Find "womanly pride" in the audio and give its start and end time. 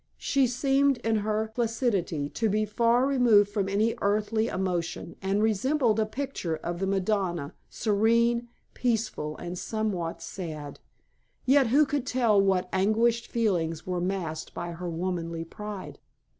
14.89-15.99